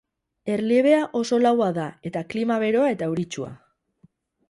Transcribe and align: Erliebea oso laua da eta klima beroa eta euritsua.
Erliebea 0.53 1.01
oso 1.19 1.39
laua 1.45 1.69
da 1.77 1.87
eta 2.11 2.25
klima 2.33 2.61
beroa 2.67 2.91
eta 2.97 3.11
euritsua. 3.15 3.55